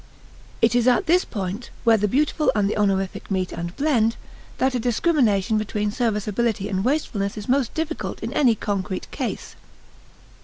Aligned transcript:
It 0.63 0.73
is 0.73 0.87
at 0.87 1.05
this 1.05 1.23
point, 1.23 1.69
where 1.83 1.95
the 1.95 2.07
beautiful 2.07 2.51
and 2.55 2.67
the 2.67 2.75
honorific 2.75 3.29
meet 3.29 3.51
and 3.51 3.75
blend, 3.75 4.15
that 4.57 4.73
a 4.73 4.79
discrimination 4.79 5.59
between 5.59 5.91
serviceability 5.91 6.67
and 6.69 6.83
wastefulness 6.83 7.37
is 7.37 7.47
most 7.47 7.75
difficult 7.75 8.19
in 8.23 8.33
any 8.33 8.55
concrete 8.55 9.11
case. 9.11 9.53